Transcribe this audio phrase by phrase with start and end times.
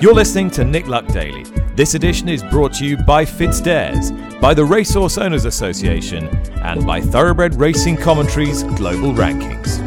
[0.00, 1.44] You're listening to Nick Luck Daily.
[1.74, 6.28] This edition is brought to you by FitzDares, by the Racehorse Owners Association,
[6.62, 9.78] and by Thoroughbred Racing Commentaries Global Rankings.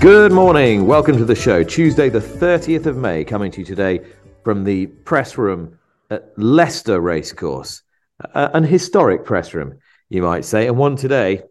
[0.00, 0.86] Good morning.
[0.86, 1.62] Welcome to the show.
[1.64, 4.00] Tuesday, the 30th of May, coming to you today
[4.48, 5.78] from the press room
[6.08, 7.82] at Leicester Racecourse.
[8.32, 9.78] An historic press room,
[10.08, 11.42] you might say, and one today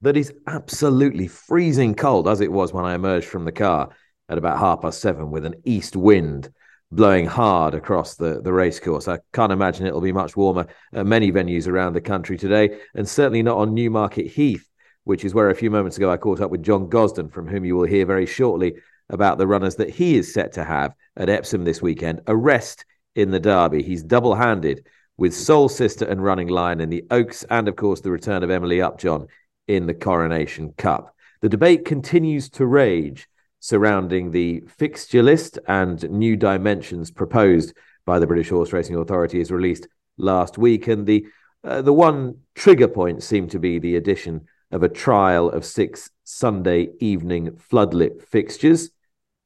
[0.00, 3.90] that is absolutely freezing cold, as it was when I emerged from the car
[4.30, 6.50] at about half past seven with an east wind
[6.90, 9.06] blowing hard across the, the racecourse.
[9.06, 13.06] I can't imagine it'll be much warmer at many venues around the country today, and
[13.06, 14.66] certainly not on Newmarket Heath
[15.04, 17.64] which is where a few moments ago I caught up with John Gosden, from whom
[17.64, 18.74] you will hear very shortly
[19.08, 22.22] about the runners that he is set to have at Epsom this weekend.
[22.26, 23.82] Arrest in the Derby.
[23.82, 24.86] He's double handed
[25.18, 28.50] with Soul Sister and Running Lion in the Oaks, and of course the return of
[28.50, 29.26] Emily Upjohn
[29.68, 31.14] in the Coronation Cup.
[31.42, 33.28] The debate continues to rage
[33.60, 37.74] surrounding the fixture list and new dimensions proposed
[38.06, 41.26] by the British Horse Racing Authority is released last week, and the
[41.62, 46.10] uh, the one trigger point seemed to be the addition of a trial of six
[46.24, 48.90] Sunday evening floodlit fixtures.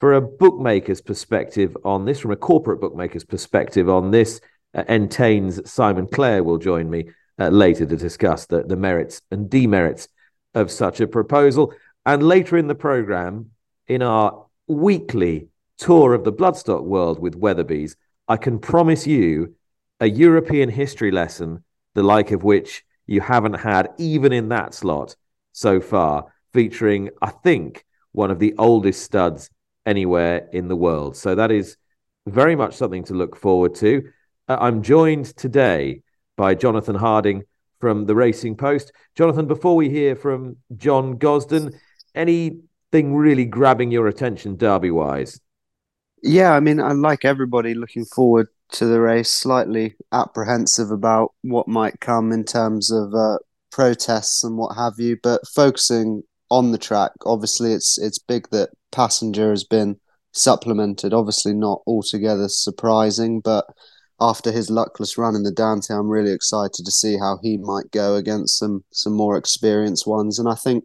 [0.01, 4.41] For a bookmaker's perspective on this, from a corporate bookmaker's perspective on this,
[4.75, 9.49] uh, Entain's Simon Clare will join me uh, later to discuss the, the merits and
[9.49, 10.09] demerits
[10.55, 11.73] of such a proposal.
[12.07, 13.51] And later in the programme,
[13.87, 17.97] in our weekly tour of the bloodstock world with Weatherbys,
[18.29, 19.55] I can promise you
[20.01, 21.65] a European history lesson,
[21.95, 25.17] the like of which you haven't had even in that slot
[25.53, 29.51] so far, featuring, I think, one of the oldest studs
[29.87, 31.17] anywhere in the world.
[31.17, 31.77] So that is
[32.27, 34.09] very much something to look forward to.
[34.49, 36.03] Uh, I'm joined today
[36.37, 37.45] by Jonathan Harding
[37.81, 38.93] from the Racing Post.
[39.15, 41.75] Jonathan, before we hear from John Gosden,
[42.15, 45.41] anything really grabbing your attention derby wise?
[46.23, 51.69] Yeah, I mean, I like everybody looking forward to the race, slightly apprehensive about what
[51.69, 53.39] might come in terms of uh,
[53.71, 56.23] protests and what have you, but focusing
[56.55, 59.99] on the track, obviously it's it's big that passenger has been
[60.31, 61.13] supplemented.
[61.13, 63.67] Obviously not altogether surprising, but
[64.21, 67.91] after his luckless run in the Dante, I'm really excited to see how he might
[67.91, 70.39] go against some some more experienced ones.
[70.39, 70.85] And I think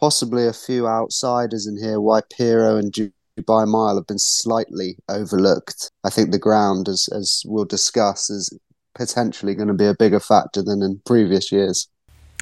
[0.00, 5.92] possibly a few outsiders in here, Waipiro and Dubai Mile have been slightly overlooked.
[6.02, 8.50] I think the ground, as as we'll discuss, is
[8.96, 11.88] potentially going to be a bigger factor than in previous years.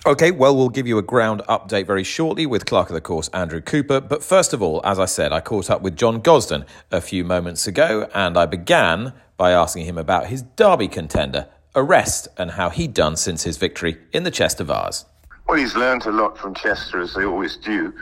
[0.05, 3.29] Okay, well, we'll give you a ground update very shortly with Clerk of the Course
[3.29, 4.01] Andrew Cooper.
[4.01, 7.25] But first of all, as I said, I caught up with John Gosden a few
[7.25, 12.71] moments ago, and I began by asking him about his Derby contender, Arrest, and how
[12.71, 15.07] he'd done since his victory in the Chester Vase.
[15.49, 17.93] Well, he's learned a lot from Chester, as they always do.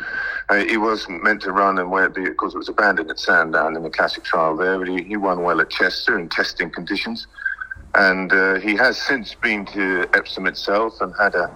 [0.49, 3.19] Uh, he wasn't meant to run, and where the, of course it was abandoned at
[3.19, 6.71] Sandown in the classic trial there, but he, he won well at Chester in testing
[6.71, 7.27] conditions.
[7.95, 11.51] And uh, he has since been to Epsom itself and had a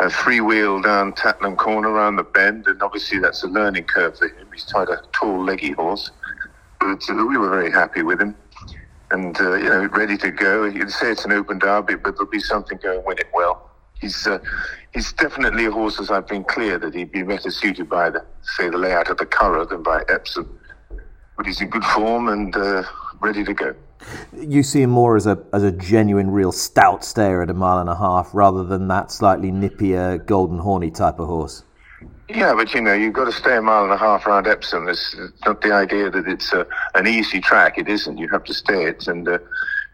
[0.00, 4.28] a freewheel down Tattenham Corner around the bend, and obviously that's a learning curve for
[4.28, 4.48] him.
[4.52, 6.10] He's tied a tall, leggy horse,
[6.80, 8.34] but uh, we were very happy with him,
[9.10, 10.64] and uh, you know, ready to go.
[10.64, 13.70] You'd say it's an open derby, but there'll be something going win it well.
[14.00, 14.38] He's uh,
[14.92, 18.24] he's definitely a horse, as I've been clear, that he'd be better suited by the
[18.42, 20.58] say the layout of the Curragh than by Epsom.
[21.36, 22.82] But he's in good form and uh,
[23.20, 23.74] ready to go
[24.32, 27.78] you see him more as a as a genuine, real stout stayer at a mile
[27.78, 31.64] and a half, rather than that slightly nippier, golden horny type of horse.
[32.28, 34.88] Yeah, but you know, you've got to stay a mile and a half around Epsom.
[34.88, 37.76] It's not the idea that it's a, an easy track.
[37.76, 38.16] It isn't.
[38.16, 39.38] You have to stay it, and uh,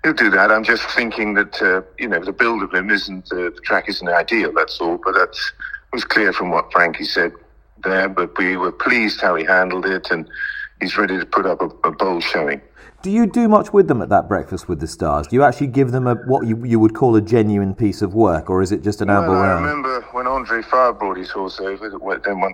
[0.05, 0.53] he'll do that.
[0.53, 3.89] I'm just thinking that uh, you know the build of him isn't uh, the track
[3.89, 4.53] isn't ideal.
[4.53, 4.99] That's all.
[4.99, 5.37] But that
[5.93, 7.33] was clear from what Frankie said
[7.83, 8.09] there.
[8.09, 10.29] But we were pleased how he handled it, and
[10.81, 12.61] he's ready to put up a, a bold showing.
[13.03, 15.27] Do you do much with them at that breakfast with the stars?
[15.27, 18.13] Do you actually give them a what you, you would call a genuine piece of
[18.13, 19.65] work, or is it just an well, amble I round?
[19.65, 21.99] I remember when Andre Fabre brought his horse over, then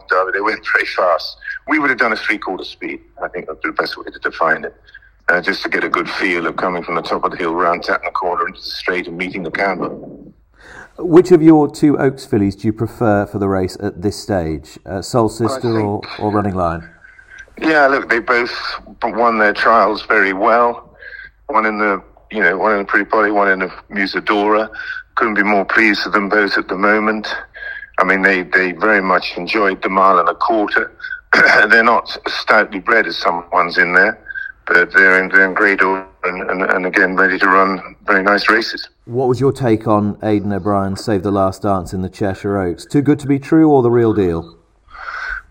[0.08, 1.37] derby, they went very fast.
[1.66, 3.00] We would have done a three quarter speed.
[3.20, 4.76] I think that's the best way to define it.
[5.28, 7.52] Uh, just to get a good feel of coming from the top of the hill
[7.52, 9.88] round Tattenham Corner into the straight and meeting the camber.
[10.99, 14.78] Which of your two Oaks fillies do you prefer for the race at this stage?
[14.87, 15.84] Uh, Soul Sister think...
[15.84, 16.88] or, or Running Lion?
[17.58, 18.53] Yeah, look, they both
[19.03, 20.97] won their trials very well.
[21.47, 24.69] One in the, you know, one in the Pretty Polly, one in the Musidora.
[25.14, 27.29] Couldn't be more pleased with them both at the moment.
[27.99, 30.93] I mean, they, they very much enjoyed the mile and a quarter.
[31.70, 34.23] they're not stoutly bred as some ones in there,
[34.67, 38.23] but they're in, they're in great order and, and, and again ready to run very
[38.23, 38.88] nice races.
[39.05, 42.85] What was your take on Aidan O'Brien Savethelastdance in the Cheshire Oaks?
[42.85, 44.59] Too good to be true, or the real deal?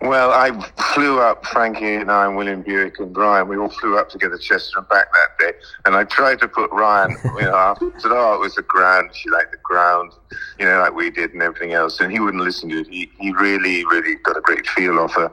[0.02, 0.50] Well, I
[0.94, 4.18] flew up, Frankie and I, and William Buick and Brian, we all flew up to
[4.18, 5.58] together, Chester and back that day.
[5.84, 9.10] And I tried to put Ryan, you know, after, said, oh, it was the ground.
[9.14, 10.12] She liked the ground,
[10.58, 11.98] you know, like we did and everything else.
[12.00, 12.88] And he wouldn't listen to it.
[12.88, 15.32] He, he really, really got a great feel off her.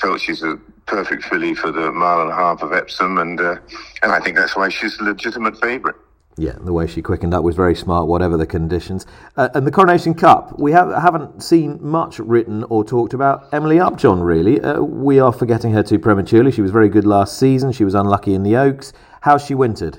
[0.00, 0.56] Felt she's a
[0.86, 3.18] perfect filly for the mile and a half of Epsom.
[3.18, 3.56] And, uh,
[4.02, 5.96] and I think that's why she's a legitimate favourite.
[6.38, 9.06] Yeah, the way she quickened up was very smart, whatever the conditions.
[9.38, 13.80] Uh, and the Coronation Cup, we have, haven't seen much written or talked about Emily
[13.80, 14.60] Upjohn, really.
[14.60, 16.52] Uh, we are forgetting her too prematurely.
[16.52, 17.72] She was very good last season.
[17.72, 18.92] She was unlucky in the Oaks.
[19.22, 19.98] How's she wintered?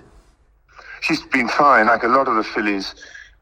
[1.01, 1.87] She's been fine.
[1.87, 2.93] Like a lot of the fillies,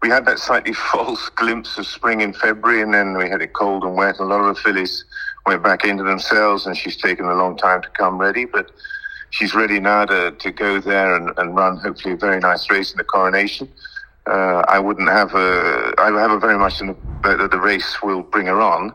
[0.02, 3.52] we had that slightly false glimpse of spring in February, and then we had it
[3.52, 4.20] cold and wet.
[4.20, 5.04] A lot of the fillies
[5.46, 8.46] went back into themselves, and she's taken a long time to come ready.
[8.46, 8.72] But
[9.36, 12.92] she's ready now to, to go there and, and run hopefully a very nice race
[12.94, 13.68] in the coronation.
[14.26, 16.96] Uh, I wouldn't have a, I have a very much in the,
[17.36, 18.94] that the race will bring her on.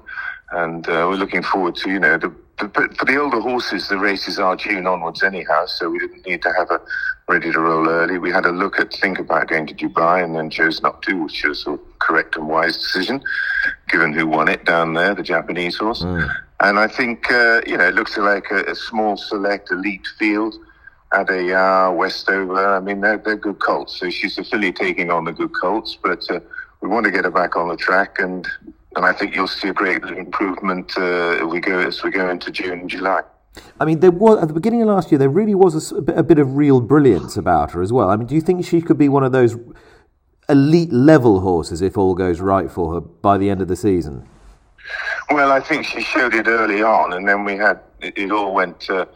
[0.52, 3.98] And uh, we're looking forward to, you know, the, the, for the older horses, the
[3.98, 6.80] races are June onwards anyhow, so we didn't need to have her
[7.28, 8.18] ready to roll early.
[8.18, 11.22] We had a look at, think about going to Dubai and then chose not to,
[11.22, 13.22] which was a correct and wise decision,
[13.88, 16.02] given who won it down there, the Japanese horse.
[16.02, 16.28] Mm.
[16.60, 20.56] And I think, uh, you know, it looks like a, a, small select elite field.
[21.12, 23.98] Adayar, Westover, I mean, they're, they're good colts.
[23.98, 26.38] So she's a filly taking on the good colts, but uh,
[26.82, 28.18] we want to get her back on the track.
[28.18, 28.46] And,
[28.94, 32.50] and I think you'll see a great improvement uh, we go, as we go into
[32.50, 33.22] June and July.
[33.80, 35.18] I mean, there was at the beginning of last year.
[35.18, 38.10] There really was a, a, bit of real brilliance about her as well.
[38.10, 39.56] I mean, do you think she could be one of those
[40.48, 44.28] elite level horses if all goes right for her by the end of the season?
[45.30, 48.90] Well, I think she showed it early on, and then we had it, all went
[48.90, 49.06] uh,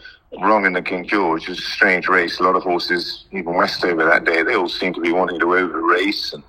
[0.40, 1.42] wrong in the King George.
[1.44, 2.38] It was a strange race.
[2.38, 5.56] A lot of horses, even Westover that day, they all seemed to be wanting to
[5.56, 6.44] over race, and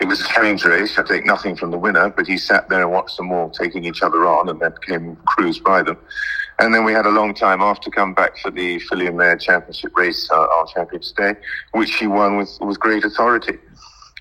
[0.00, 0.98] it was a strange race.
[0.98, 3.84] I take nothing from the winner, but he sat there and watched them all taking
[3.84, 5.98] each other on, and then came cruised by them.
[6.58, 9.36] And then we had a long time to come back for the Filly and Mare
[9.36, 11.34] Championship race uh, on Champions Day,
[11.72, 13.58] which she won with, with great authority.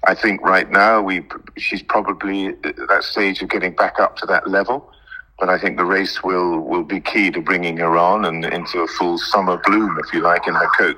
[0.05, 1.23] I think right now we
[1.57, 4.91] she's probably at that stage of getting back up to that level.
[5.39, 8.79] But I think the race will, will be key to bringing her on and into
[8.79, 10.97] a full summer bloom, if you like, in her coat.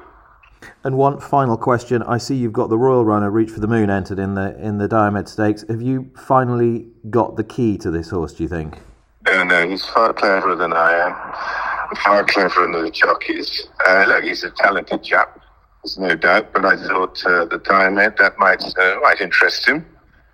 [0.83, 3.89] And one final question: I see you've got the Royal Runner Reach for the Moon
[3.89, 5.63] entered in the in the Diomed Stakes.
[5.69, 8.33] Have you finally got the key to this horse?
[8.33, 8.77] Do you think?
[9.25, 11.95] No, no, he's far cleverer than I am.
[11.97, 13.68] Far cleverer than the jockeys.
[13.88, 15.39] Uh, look, he's a talented chap.
[15.83, 19.86] There's no doubt, but I thought uh, the Diomed that might uh, might interest him.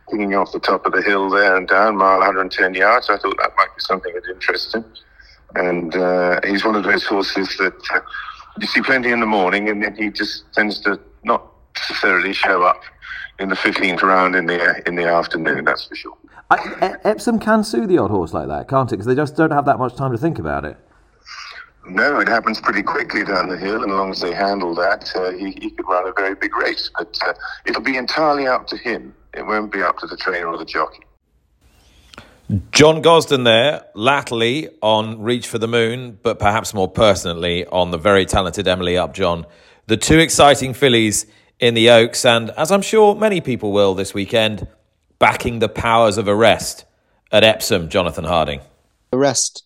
[0.09, 3.09] Picking off the top of the hill there and down, mile 110 yards.
[3.09, 4.85] I thought that might be something that interests him.
[5.55, 7.99] And uh, he's one of those horses that uh,
[8.59, 11.45] you see plenty in the morning, and then he just tends to not
[11.75, 12.81] necessarily show up
[13.39, 15.65] in the 15th round in the in the afternoon.
[15.65, 16.17] That's for sure.
[16.49, 18.95] I, Epsom can sue the odd horse like that, can't it?
[18.95, 20.77] Because they just don't have that much time to think about it.
[21.89, 25.09] No, it happens pretty quickly down the hill, and as long as they handle that,
[25.15, 26.91] uh, he, he, could run a very big race.
[26.97, 27.33] But uh,
[27.65, 29.15] it'll be entirely up to him.
[29.33, 31.03] It won't be up to the trainer or the jockey.
[32.71, 37.97] John Gosden there, latterly on Reach for the Moon, but perhaps more personally on the
[37.97, 39.45] very talented Emily Upjohn.
[39.87, 41.25] The two exciting fillies
[41.59, 44.67] in the Oaks, and as I'm sure many people will this weekend,
[45.19, 46.85] backing the powers of arrest
[47.31, 48.61] at Epsom, Jonathan Harding.
[49.11, 49.63] Arrest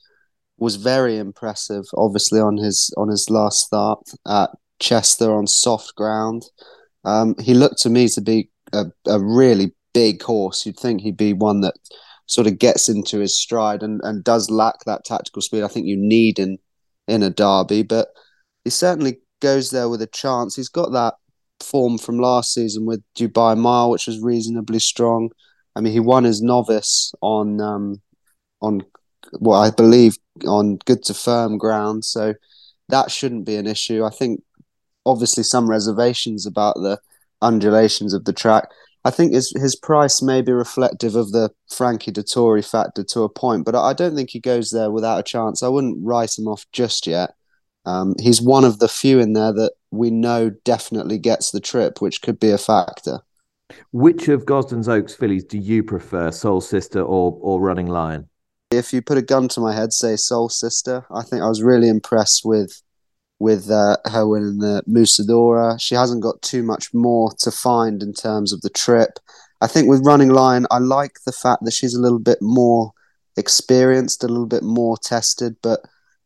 [0.62, 1.86] was very impressive.
[1.96, 6.44] Obviously, on his on his last start at Chester on soft ground,
[7.03, 10.65] um, he looked to me to be a, a really big horse.
[10.65, 11.74] You'd think he'd be one that
[12.27, 15.63] sort of gets into his stride and, and does lack that tactical speed.
[15.63, 16.60] I think you need in
[17.08, 18.10] in a derby, but
[18.63, 20.56] he certainly goes there with a chance.
[20.56, 21.15] He's got that
[21.60, 25.32] form from last season with Dubai Mile, which was reasonably strong.
[25.75, 28.01] I mean, he won his novice on um,
[28.62, 28.86] on
[29.39, 32.06] what I believe on good to firm ground.
[32.06, 32.34] So
[32.90, 34.04] that shouldn't be an issue.
[34.04, 34.44] I think
[35.06, 37.00] obviously some reservations about the
[37.42, 38.70] undulations of the track.
[39.04, 43.30] I think his his price may be reflective of the Frankie Dettori factor to a
[43.30, 45.64] point, but I don't think he goes there without a chance.
[45.64, 47.34] I wouldn't write him off just yet.
[47.86, 52.00] Um, he's one of the few in there that we know definitely gets the trip,
[52.00, 53.22] which could be a factor.
[53.92, 58.30] Which of Gosden's Oaks fillies do you prefer, Soul Sister or or Running Lion?
[58.72, 61.06] If you put a gun to my head, say Soul Sister.
[61.12, 62.82] I think I was really impressed with
[63.38, 65.80] with uh, her winning the Musidora.
[65.82, 69.20] She hasn't got too much more to find in terms of the trip.
[69.62, 72.94] I think with Running Lion, I like the fact that she's a little bit more
[73.36, 75.82] experienced, a little bit more tested, but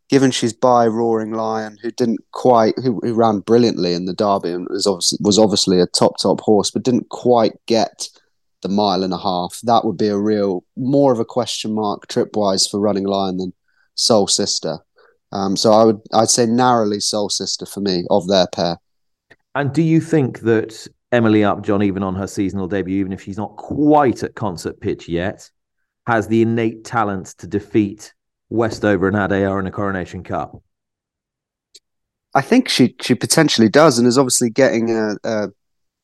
[0.10, 4.52] given she's by Roaring Lion, who didn't quite, who, who ran brilliantly in the Derby
[4.52, 8.10] and was obviously, was obviously a top, top horse, but didn't quite get
[8.62, 9.60] the mile and a half.
[9.64, 13.38] That would be a real, more of a question mark trip wise for Running Lion
[13.38, 13.54] than
[13.96, 14.80] Soul Sister.
[15.32, 18.78] Um, so I would, I'd say narrowly Soul Sister for me of their pair.
[19.54, 23.38] And do you think that Emily Upjohn, even on her seasonal debut, even if she's
[23.38, 25.50] not quite at concert pitch yet,
[26.08, 28.14] has the innate talent to defeat
[28.50, 30.62] Westover and Adayar in a Coronation Cup?
[32.34, 35.48] I think she she potentially does, and is obviously getting a, a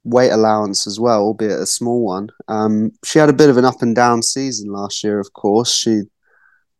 [0.04, 2.30] weight allowance as well, albeit a small one.
[2.48, 5.20] Um, she had a bit of an up and down season last year.
[5.20, 6.04] Of course, she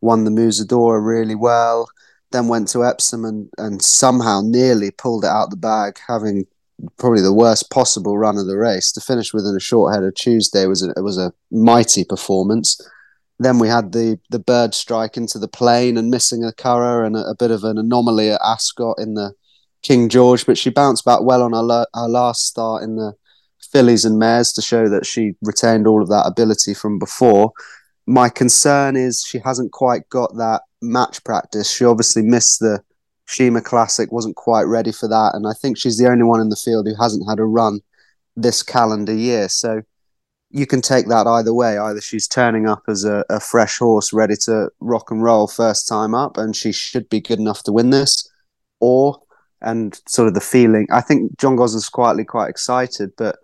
[0.02, 1.88] won the Musidora really well,
[2.32, 6.46] then went to Epsom and and somehow nearly pulled it out the bag, having
[6.98, 8.92] probably the worst possible run of the race.
[8.94, 12.80] To finish within a short head of Tuesday was a, was a mighty performance.
[13.38, 17.16] Then we had the the bird strike into the plane and missing a Curragh and
[17.16, 19.34] a, a, bit of an anomaly at Ascot in the
[19.82, 23.14] King George, but she bounced back well on her, her last start in the
[23.72, 27.52] fillies and mares to show that she retained all of that ability from before.
[28.06, 31.72] My concern is she hasn't quite got that match practice.
[31.72, 32.84] She obviously missed the
[33.28, 36.50] Sheema Classic, wasn't quite ready for that, and I think she's the only one in
[36.50, 37.80] the field who hasn't had a run
[38.36, 39.48] this calendar year.
[39.48, 39.84] So
[40.50, 41.78] you can take that either way.
[41.78, 45.88] Either she's turning up as a, a, fresh horse ready to rock and roll first
[45.88, 48.30] time up, and she should be good enough to win this,
[48.82, 49.22] or
[49.62, 50.88] and sort of the feeling.
[50.92, 53.38] I think John Gosden's quietly quite excited, but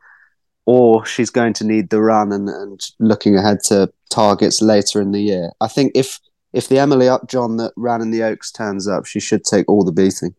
[0.65, 5.11] or she's going to need the run and, and looking ahead to targets later in
[5.11, 5.51] the year.
[5.61, 6.19] I think if
[6.53, 9.83] if the Emily Upjohn that ran in the Oaks turns up, she should take all
[9.83, 10.35] the beating.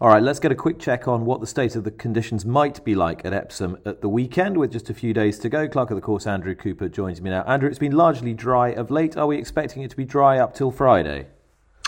[0.00, 2.84] All right, let's get a quick check on what the state of the conditions might
[2.84, 5.68] be like at Epsom at the weekend with just a few days to go.
[5.68, 7.42] Clerk of the course, Andrew Cooper, joins me now.
[7.42, 9.16] Andrew, it's been largely dry of late.
[9.16, 11.26] Are we expecting it to be dry up till Friday?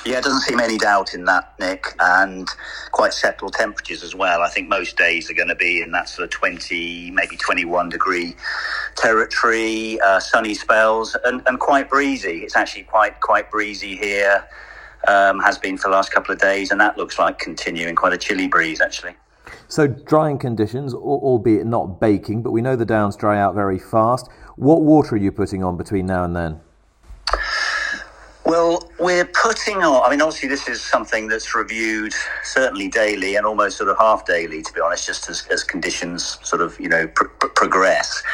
[0.05, 2.49] Yeah, doesn't seem any doubt in that, Nick, and
[2.91, 4.41] quite settled temperatures as well.
[4.41, 7.91] I think most days are going to be in that sort of 20, maybe 21
[7.91, 8.35] degree
[8.97, 12.39] territory, uh, sunny spells, and, and quite breezy.
[12.39, 14.49] It's actually quite quite breezy here
[15.07, 18.13] um, has been for the last couple of days, and that looks like continuing quite
[18.13, 19.15] a chilly breeze actually.
[19.69, 24.29] So drying conditions, albeit not baking, but we know the downs dry out very fast.
[24.57, 26.61] What water are you putting on between now and then?
[28.51, 33.47] Well, we're putting on, I mean, obviously, this is something that's reviewed certainly daily and
[33.47, 36.89] almost sort of half daily, to be honest, just as, as conditions sort of, you
[36.89, 38.25] know, pr- pr- progress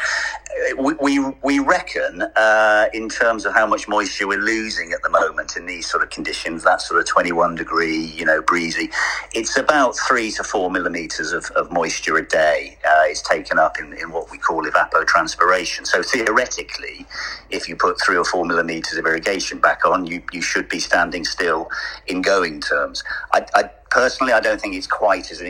[0.77, 5.55] we, we, reckon uh, in terms of how much moisture we're losing at the moment
[5.57, 8.89] in these sort of conditions, that sort of 21 degree, you know, breezy,
[9.33, 13.79] it's about three to four millimeters of, of moisture a day uh, is taken up
[13.79, 15.85] in, in what we call evapotranspiration.
[15.85, 17.05] So theoretically,
[17.49, 20.79] if you put three or four millimeters of irrigation back on, you, you should be
[20.79, 21.69] standing still
[22.07, 23.03] in going terms.
[23.33, 25.41] I, I personally, I don't think it's quite as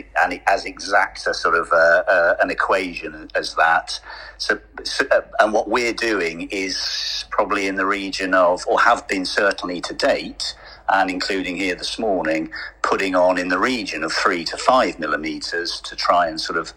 [0.46, 4.00] as exact a sort of uh, uh, an equation as that.
[4.38, 9.06] So, so uh, and what we're doing is probably in the region of, or have
[9.06, 10.54] been certainly to date,
[10.88, 12.50] and including here this morning,
[12.82, 16.72] putting on in the region of three to five millimeters to try and sort of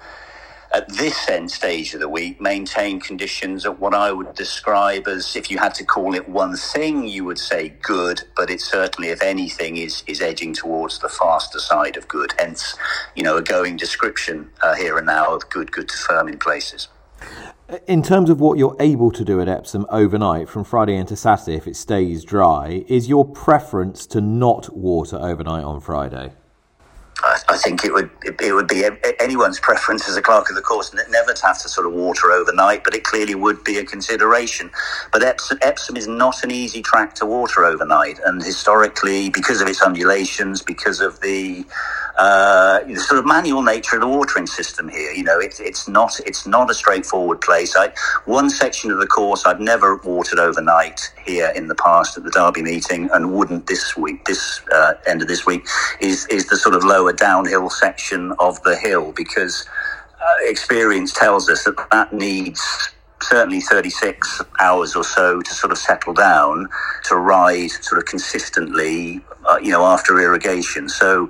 [0.74, 5.36] at this end stage of the week maintain conditions at what I would describe as,
[5.36, 9.10] if you had to call it one thing, you would say good, but it certainly,
[9.10, 12.34] if anything, is is edging towards the faster side of good.
[12.40, 12.76] Hence,
[13.16, 16.40] you know, a going description uh, here and now of good, good to firm in
[16.40, 16.88] places.
[17.88, 21.56] In terms of what you're able to do at Epsom overnight from Friday into Saturday,
[21.56, 26.34] if it stays dry, is your preference to not water overnight on Friday?
[27.24, 28.86] I, think it would it, would be
[29.20, 32.32] anyone's preference as a clerk of the course never to have to sort of water
[32.32, 34.72] overnight, but it clearly would be a consideration.
[35.12, 39.68] But Epsom, Epsom is not an easy track to water overnight, and historically, because of
[39.68, 41.66] its undulations, because of the
[42.18, 45.12] uh, the sort of manual nature of the watering system here.
[45.12, 47.76] You know, it's it's not it's not a straightforward place.
[47.76, 47.92] I,
[48.26, 52.32] one section of the course I've never watered overnight here in the past at the
[52.32, 55.66] Derby meeting, and wouldn't this week, this uh, end of this week,
[56.00, 59.68] is is the sort of lower downhill section of the hill because
[60.22, 62.62] uh, experience tells us that that needs
[63.22, 66.68] certainly 36 hours or so to sort of settle down
[67.06, 70.90] to ride sort of consistently, uh, you know, after irrigation.
[70.90, 71.30] So,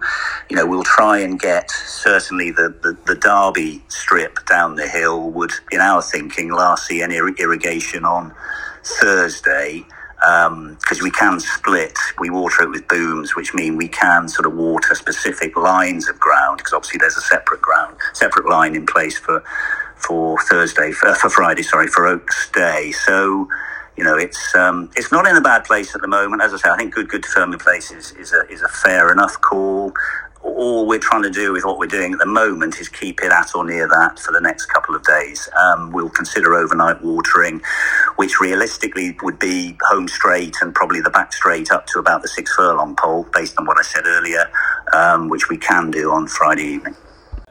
[0.50, 5.30] you know, we'll try and get certainly the, the, the Derby strip down the hill
[5.32, 8.34] would, in our thinking, last see any irrigation on
[8.84, 9.86] Thursday
[10.22, 14.46] because um, we can split, we water it with booms, which mean we can sort
[14.46, 18.86] of water specific lines of ground because obviously there's a separate ground, separate line in
[18.86, 19.44] place for
[19.96, 22.92] for Thursday, for, for Friday, sorry, for Oaks Day.
[22.92, 23.48] So,
[23.96, 26.42] you know, it's um, it's not in a bad place at the moment.
[26.42, 29.12] As I say, I think good, good, determined place is, is a is a fair
[29.12, 29.94] enough call.
[30.43, 33.31] All we're trying to do with what we're doing at the moment is keep it
[33.31, 35.48] at or near that for the next couple of days.
[35.63, 37.62] Um, we'll consider overnight watering,
[38.15, 42.27] which realistically would be home straight and probably the back straight up to about the
[42.27, 44.50] six furlong pole, based on what I said earlier,
[44.93, 46.95] um, which we can do on Friday evening.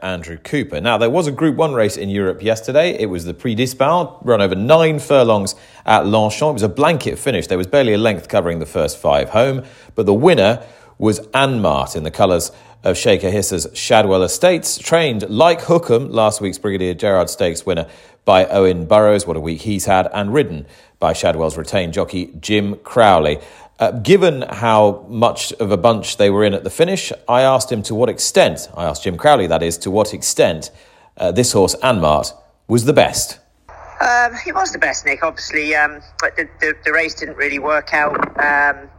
[0.01, 0.81] Andrew Cooper.
[0.81, 2.97] Now, there was a Group 1 race in Europe yesterday.
[2.99, 5.55] It was the Prix d'Ispahan, run over nine furlongs
[5.85, 6.51] at Longchamp.
[6.51, 7.47] It was a blanket finish.
[7.47, 9.63] There was barely a length covering the first five home,
[9.95, 10.65] but the winner
[10.97, 12.51] was Anmaat in the colours
[12.83, 17.87] of Sheikha Hissa's Shadwell Estates, trained like Hukum, last week's Brigadier Gerard Stakes winner,
[18.25, 19.27] by Owen Burrows.
[19.27, 20.65] What a week he's had, and ridden
[20.99, 23.39] by Shadwell's retained jockey Jim Crowley.
[23.79, 27.71] Uh, given how much of a bunch they were in at the finish, I asked
[27.71, 30.69] him to what extent, I asked Jim Crowley that is, to what extent
[31.17, 32.33] uh, this horse, Anmaat,
[32.67, 33.39] was the best.
[34.01, 37.59] Um, he was the best, Nick, obviously, um, but the, the, the, race didn't really
[37.59, 38.89] work out um,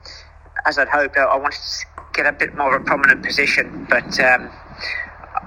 [0.65, 1.17] as I'd hoped.
[1.17, 4.51] I wanted to get a bit more of a prominent position, but um,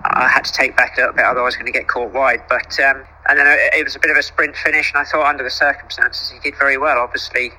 [0.03, 2.13] I had to take back a little bit, otherwise I was going to get caught
[2.13, 2.41] wide.
[2.49, 5.25] But um, and then it was a bit of a sprint finish, and I thought
[5.25, 6.97] under the circumstances he did very well.
[6.99, 7.51] Obviously,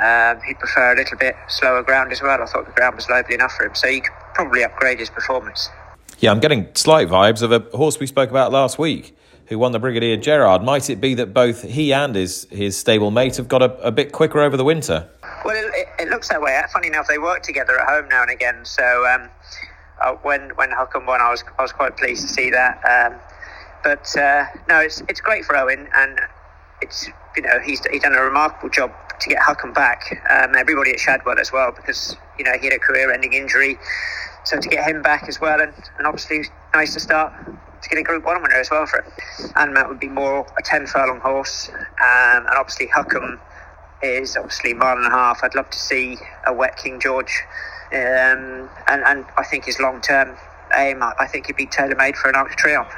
[0.00, 2.42] um, he'd prefer a little bit slower ground as well.
[2.42, 5.10] I thought the ground was lively enough for him, so he could probably upgrade his
[5.10, 5.70] performance.
[6.18, 9.72] Yeah, I'm getting slight vibes of a horse we spoke about last week who won
[9.72, 10.62] the Brigadier Gerard.
[10.62, 13.92] Might it be that both he and his, his stable mate have got a, a
[13.92, 15.08] bit quicker over the winter?
[15.44, 16.60] Well, it, it, looks that way.
[16.72, 18.64] Funny enough, they work together at home now and again.
[18.64, 19.28] So um,
[20.00, 22.80] uh, when when Hukum won, I was I was quite pleased to see that.
[22.84, 23.18] Um,
[23.82, 26.20] but uh, no, it's it's great for Owen, and
[26.80, 30.22] it's you know he's he's done a remarkable job to get Hukum back.
[30.30, 33.78] Um, everybody at Shadwell as well, because you know he had a career-ending injury,
[34.44, 37.32] so to get him back as well, and, and obviously nice to start
[37.84, 39.04] to get a Group One winner as well for it.
[39.56, 43.38] Anmaat would be more a ten furlong horse, um, and obviously Hukum
[44.02, 45.40] is obviously mile and a half.
[45.42, 47.42] I'd love to see a wet King George,
[47.92, 50.36] um, and and I think his long term
[50.76, 52.94] aim, I think he'd be tailor made for an Arc de Triomphe.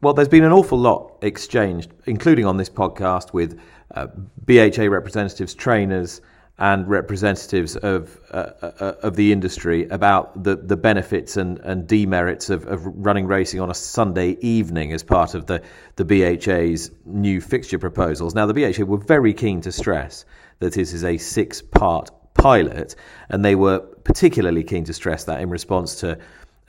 [0.00, 3.58] Well, there's been an awful lot exchanged, including on this podcast with
[3.96, 4.06] uh,
[4.46, 6.20] BHA representatives, trainers,
[6.58, 12.50] and representatives of uh, uh, of the industry about the, the benefits and, and demerits
[12.50, 15.62] of, of running racing on a Sunday evening as part of the,
[15.96, 18.34] the BHA's new fixture proposals.
[18.34, 20.24] Now, the BHA were very keen to stress
[20.58, 22.96] that this is a six part pilot,
[23.28, 26.18] and they were particularly keen to stress that in response to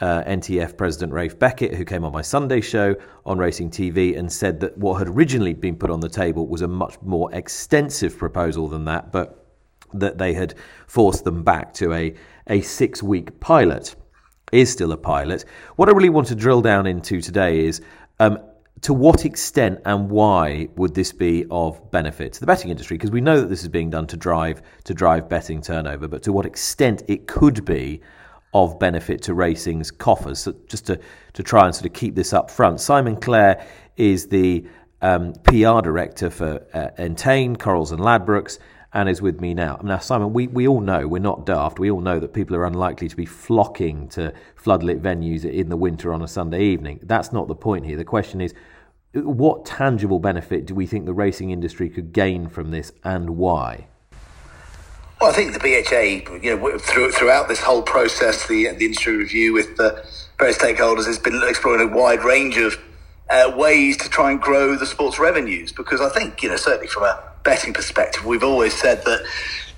[0.02, 4.32] uh, NTF President Ralph Beckett, who came on my Sunday show on Racing TV and
[4.32, 8.18] said that what had originally been put on the table was a much more extensive
[8.18, 9.39] proposal than that, but
[9.94, 10.56] that they had
[10.88, 12.16] forced them back to a,
[12.48, 13.96] a six week pilot.
[14.52, 15.46] Is still a pilot.
[15.76, 17.82] What I really want to drill down into today is
[18.20, 18.40] um,
[18.82, 22.98] to what extent and why would this be of benefit to the betting industry?
[22.98, 26.24] Because we know that this is being done to drive to drive betting turnover, but
[26.24, 28.02] to what extent it could be
[28.54, 30.40] of benefit to racing's coffers.
[30.40, 31.00] So just to,
[31.34, 33.66] to try and sort of keep this up front, Simon Clare
[33.98, 34.66] is the
[35.02, 38.60] um, PR director for uh, Entain, Corals and Ladbrokes,
[38.94, 39.80] and is with me now.
[39.84, 42.66] Now, Simon, we, we all know, we're not daft, we all know that people are
[42.66, 47.00] unlikely to be flocking to floodlit venues in the winter on a Sunday evening.
[47.04, 47.98] That's not the point here.
[47.98, 48.54] The question is,
[49.14, 53.88] what tangible benefit do we think the racing industry could gain from this and why?
[55.22, 59.18] Well, I think the BHA, you know, through, throughout this whole process, the, the industry
[59.18, 60.06] review with the
[60.38, 62.80] various stakeholders has been exploring a wide range of
[63.30, 65.72] uh, ways to try and grow the sports revenues.
[65.72, 69.26] Because I think, you know, certainly from a betting perspective, we've always said that,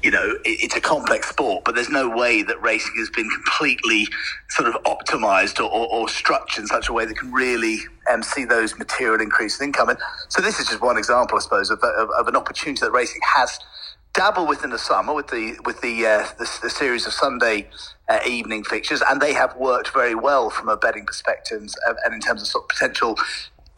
[0.04, 3.30] you know, it, it's a complex sport, but there's no way that racing has been
[3.30, 4.08] completely
[4.50, 7.80] sort of optimized or, or, or structured in such a way that can really
[8.12, 9.90] um, see those material increases in income.
[9.90, 12.92] And so this is just one example, I suppose, of, of, of an opportunity that
[12.92, 13.60] racing has–
[14.14, 17.70] dabble with in the summer with the with the uh, the, the, series of Sunday
[18.10, 22.14] uh, evening fixtures, and they have worked very well from a betting perspective and, and
[22.14, 23.16] in terms of sort of potential.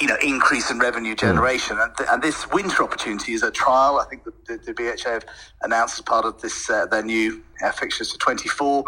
[0.02, 1.84] You know, increase in revenue generation, mm.
[1.84, 4.00] and, th- and this winter opportunity is a trial.
[4.00, 5.26] I think the, the, the BHA have
[5.62, 8.84] announced as part of this uh, their new uh, fixtures for twenty four,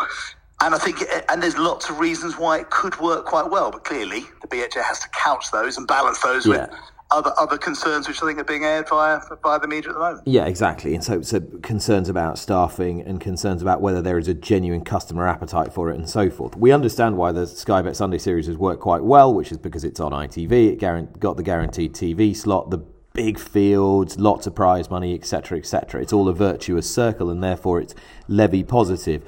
[0.61, 3.71] and I think, uh, and there's lots of reasons why it could work quite well.
[3.71, 6.67] But clearly, the BHA has to couch those and balance those yeah.
[6.67, 6.69] with
[7.11, 9.99] other other concerns which I think are being aired via by the media at the
[9.99, 10.23] moment.
[10.25, 10.95] Yeah, exactly.
[10.95, 15.27] And so, so concerns about staffing and concerns about whether there is a genuine customer
[15.27, 16.55] appetite for it and so forth.
[16.55, 19.83] We understand why the Sky Bet Sunday series has worked quite well, which is because
[19.83, 20.73] it's on ITV.
[20.73, 22.71] It got the guaranteed TV slot.
[22.71, 26.01] The big fields, lots of prize money, etc., etc.
[26.01, 27.95] It's all a virtuous circle, and therefore it's
[28.27, 29.23] levy positive.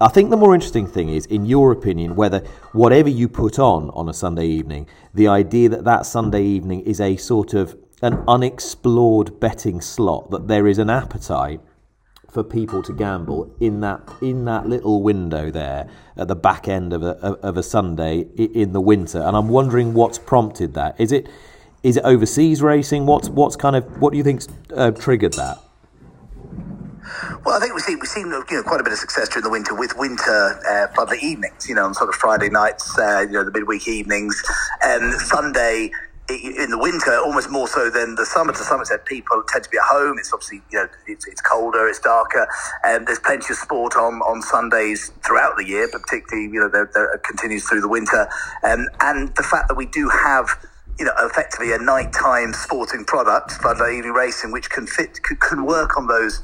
[0.00, 2.40] I think the more interesting thing is, in your opinion, whether
[2.72, 7.00] whatever you put on on a Sunday evening, the idea that that Sunday evening is
[7.00, 11.60] a sort of an unexplored betting slot, that there is an appetite
[12.30, 16.92] for people to gamble in that in that little window there at the back end
[16.92, 19.20] of a of a Sunday in the winter.
[19.20, 21.00] And I'm wondering what's prompted that.
[21.00, 21.28] Is it
[21.82, 23.06] is it overseas racing?
[23.06, 25.58] What's what's kind of what do you think's uh, triggered that?
[27.44, 29.44] Well, I think we've seen we've seen you know quite a bit of success during
[29.44, 31.68] the winter with winter uh, evenings.
[31.68, 34.42] You know, on sort of Friday nights, uh, you know, the midweek evenings,
[34.82, 35.90] and Sunday
[36.30, 38.52] in the winter, almost more so than the summer.
[38.52, 40.18] To some extent, people tend to be at home.
[40.18, 42.46] It's obviously you know it's, it's colder, it's darker,
[42.84, 46.68] and there's plenty of sport on, on Sundays throughout the year, but particularly you know
[46.68, 48.28] that continues through the winter.
[48.62, 50.48] Um, and the fact that we do have
[50.98, 55.64] you know effectively a nighttime sporting product, floodlight evening racing, which can fit can, can
[55.64, 56.42] work on those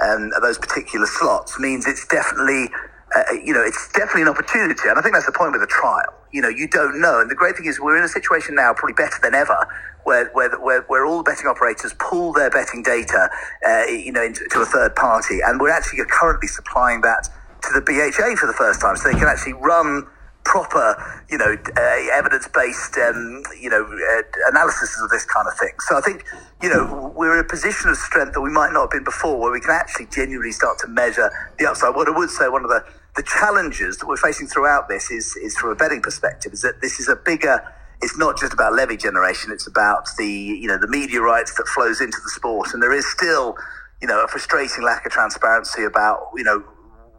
[0.00, 2.68] um, those particular slots, means it's definitely
[3.16, 4.88] uh, you know, it's definitely an opportunity.
[4.88, 6.12] And I think that's the point with a trial.
[6.32, 7.20] You know, you don't know.
[7.20, 9.56] And the great thing is we're in a situation now, probably better than ever,
[10.04, 13.30] where, where, where, where all the betting operators pull their betting data,
[13.66, 15.40] uh, you know, into, to a third party.
[15.44, 17.28] And we're actually currently supplying that
[17.62, 18.96] to the BHA for the first time.
[18.96, 20.06] So they can actually run
[20.48, 20.96] proper,
[21.28, 25.74] you know, uh, evidence-based, um, you know, uh, analysis of this kind of thing.
[25.80, 26.24] So I think,
[26.62, 29.38] you know, we're in a position of strength that we might not have been before,
[29.38, 31.94] where we can actually genuinely start to measure the upside.
[31.94, 32.82] What I would say, one of the
[33.16, 36.80] the challenges that we're facing throughout this is, is from a betting perspective, is that
[36.80, 37.60] this is a bigger.
[38.00, 39.50] It's not just about levy generation.
[39.52, 42.92] It's about the you know the media rights that flows into the sport, and there
[42.92, 43.56] is still
[44.00, 46.64] you know a frustrating lack of transparency about you know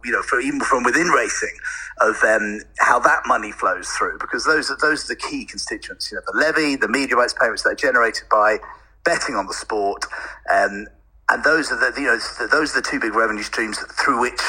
[0.03, 1.55] you know, for, even from within racing,
[2.01, 6.12] of um, how that money flows through, because those are those are the key constituents.
[6.12, 8.57] You know, the levy, the media rights payments that are generated by
[9.03, 10.05] betting on the sport,
[10.53, 10.88] um,
[11.29, 14.41] and those are the you know those are the two big revenue streams through which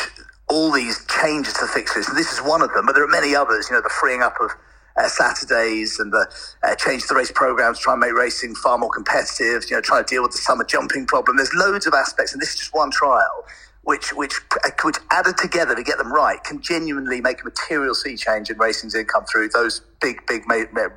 [0.49, 2.09] all these changes to the fixtures.
[2.09, 3.69] And this is one of them, but there are many others.
[3.71, 4.51] You know, the freeing up of
[4.97, 6.27] uh, Saturdays and the
[6.65, 9.65] uh, change to the race programs, try and make racing far more competitive.
[9.71, 11.37] You know, try to deal with the summer jumping problem.
[11.37, 13.45] There's loads of aspects, and this is just one trial.
[13.83, 14.35] Which, which,
[14.85, 18.59] which added together to get them right can genuinely make a material sea change in
[18.59, 20.43] racing's income through those big, big,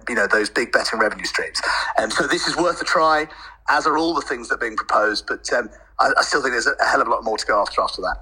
[0.10, 1.62] you know, those big betting revenue streams.
[1.98, 3.28] And um, so this is worth a try,
[3.70, 5.26] as are all the things that are being proposed.
[5.28, 5.70] But um,
[6.00, 8.02] I, I still think there's a hell of a lot more to go after after
[8.02, 8.18] that.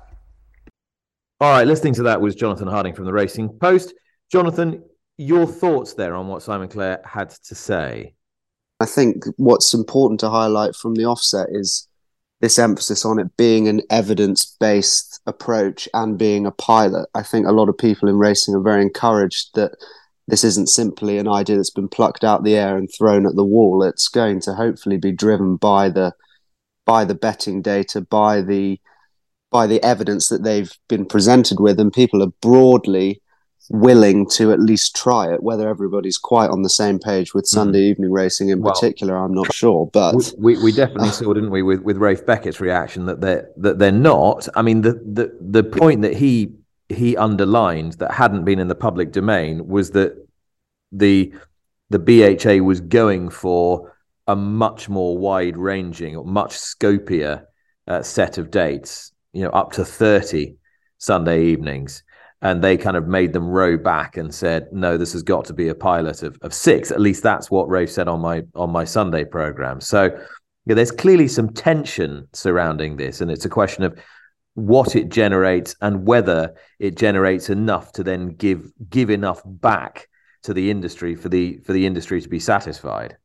[1.41, 3.95] All right, listening to that was Jonathan Harding from the Racing Post.
[4.31, 4.83] Jonathan,
[5.17, 8.13] your thoughts there on what Simon Clare had to say?
[8.79, 11.87] I think what's important to highlight from the offset is
[12.41, 17.07] this emphasis on it being an evidence based approach and being a pilot.
[17.13, 19.71] I think a lot of people in racing are very encouraged that
[20.27, 23.45] this isn't simply an idea that's been plucked out the air and thrown at the
[23.45, 23.83] wall.
[23.83, 26.13] It's going to hopefully be driven by the
[26.85, 28.79] by the betting data, by the
[29.51, 33.20] by the evidence that they've been presented with, and people are broadly
[33.71, 35.41] willing to at least try it.
[35.43, 37.91] Whether everybody's quite on the same page with Sunday mm.
[37.91, 39.89] evening racing in well, particular, I'm not sure.
[39.91, 43.79] But we, we definitely saw, didn't we, with with Ralph Beckett's reaction that they're that
[43.79, 44.47] they're not.
[44.55, 46.53] I mean, the the the point that he
[46.89, 50.15] he underlined that hadn't been in the public domain was that
[50.91, 51.33] the
[51.89, 53.95] the BHA was going for
[54.27, 57.47] a much more wide ranging, or much scopier
[57.87, 60.55] uh, set of dates you know, up to 30
[60.97, 62.03] Sunday evenings.
[62.43, 65.53] And they kind of made them row back and said, no, this has got to
[65.53, 66.89] be a pilot of, of six.
[66.89, 69.79] At least that's what Ralph said on my on my Sunday program.
[69.79, 70.09] So
[70.65, 73.21] yeah, there's clearly some tension surrounding this.
[73.21, 73.97] And it's a question of
[74.55, 80.09] what it generates and whether it generates enough to then give give enough back
[80.43, 83.17] to the industry for the for the industry to be satisfied.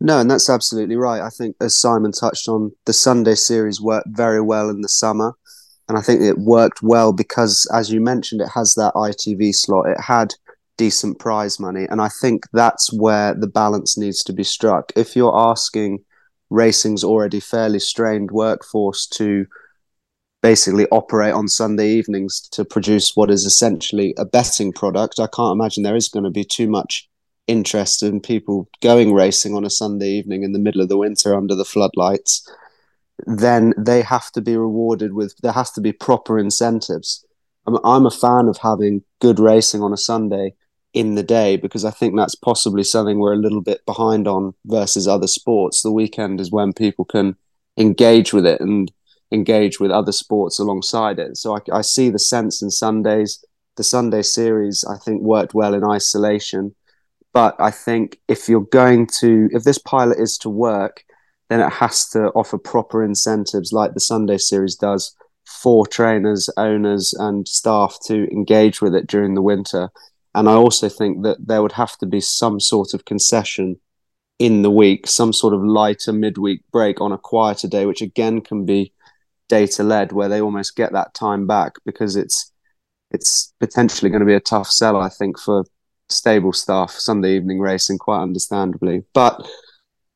[0.00, 1.22] No, and that's absolutely right.
[1.22, 5.32] I think, as Simon touched on, the Sunday series worked very well in the summer.
[5.88, 9.88] And I think it worked well because, as you mentioned, it has that ITV slot.
[9.88, 10.34] It had
[10.76, 11.86] decent prize money.
[11.88, 14.92] And I think that's where the balance needs to be struck.
[14.96, 16.04] If you're asking
[16.50, 19.46] racing's already fairly strained workforce to
[20.42, 25.58] basically operate on Sunday evenings to produce what is essentially a betting product, I can't
[25.58, 27.08] imagine there is going to be too much
[27.46, 31.34] interest in people going racing on a Sunday evening in the middle of the winter
[31.34, 32.48] under the floodlights,
[33.26, 37.24] then they have to be rewarded with there has to be proper incentives.
[37.66, 40.54] I'm, I'm a fan of having good racing on a Sunday
[40.92, 44.54] in the day because I think that's possibly something we're a little bit behind on
[44.64, 45.82] versus other sports.
[45.82, 47.36] The weekend is when people can
[47.76, 48.90] engage with it and
[49.32, 51.36] engage with other sports alongside it.
[51.36, 53.44] So I, I see the sense in Sundays.
[53.76, 56.74] The Sunday series, I think, worked well in isolation
[57.36, 61.04] but I think if you're going to, if this pilot is to work,
[61.48, 65.14] then it has to offer proper incentives like the Sunday series does
[65.46, 69.90] for trainers, owners, and staff to engage with it during the winter.
[70.34, 73.80] And I also think that there would have to be some sort of concession
[74.38, 78.40] in the week, some sort of lighter midweek break on a quieter day, which again
[78.40, 78.92] can be
[79.48, 82.52] data led, where they almost get that time back because it's
[83.12, 85.64] it's potentially going to be a tough sell, I think, for
[86.08, 89.04] stable staff Sunday evening racing, quite understandably.
[89.14, 89.48] But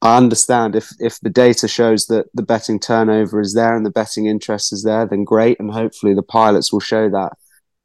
[0.03, 3.91] I understand if if the data shows that the betting turnover is there and the
[3.91, 7.33] betting interest is there, then great, and hopefully the pilots will show that.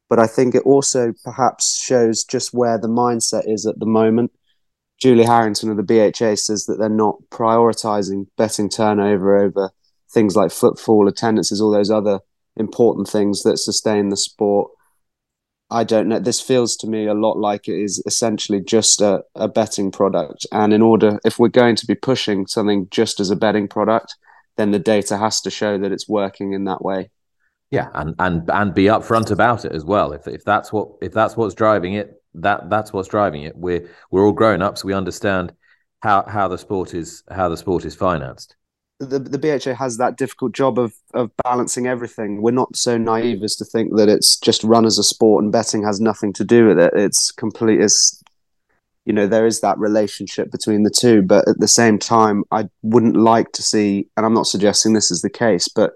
[0.09, 4.31] But I think it also perhaps shows just where the mindset is at the moment.
[5.01, 9.71] Julie Harrington of the BHA says that they're not prioritizing betting turnover over
[10.11, 12.19] things like footfall, attendances, all those other
[12.55, 14.71] important things that sustain the sport.
[15.69, 16.19] I don't know.
[16.19, 20.45] This feels to me a lot like it is essentially just a, a betting product.
[20.51, 24.15] And in order, if we're going to be pushing something just as a betting product,
[24.57, 27.09] then the data has to show that it's working in that way.
[27.71, 30.13] Yeah, and and and be upfront about it as well.
[30.13, 33.57] If if that's what if that's what's driving it, that that's what's driving it.
[33.57, 34.85] We're we're all grown ups.
[34.85, 35.51] We understand
[36.01, 38.55] how how the sport is how the sport is financed
[38.99, 42.41] the, the BHA has that difficult job of of balancing everything.
[42.41, 45.51] We're not so naive as to think that it's just run as a sport and
[45.51, 46.93] betting has nothing to do with it.
[46.95, 47.81] It's complete.
[47.81, 48.23] It's
[49.05, 52.69] you know there is that relationship between the two, but at the same time, I
[52.83, 55.93] wouldn't like to see, and I'm not suggesting this is the case, but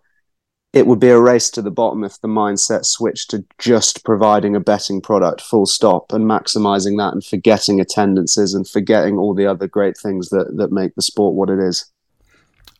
[0.71, 4.55] it would be a race to the bottom if the mindset switched to just providing
[4.55, 9.47] a betting product full stop and maximizing that and forgetting attendances and forgetting all the
[9.47, 11.89] other great things that that make the sport what it is.